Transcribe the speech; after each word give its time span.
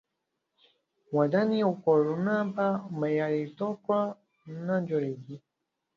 ودانۍ 1.17 1.59
او 1.67 1.73
کورونه 1.85 2.35
په 2.55 2.65
معیاري 2.99 3.45
توګه 3.59 3.97
نه 4.65 4.75
جوړیږي. 4.89 5.37